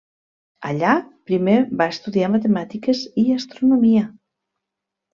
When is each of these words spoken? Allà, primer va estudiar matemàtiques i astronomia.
Allà, 0.69 0.93
primer 1.33 1.59
va 1.83 1.87
estudiar 1.97 2.33
matemàtiques 2.39 3.05
i 3.25 3.29
astronomia. 3.39 4.07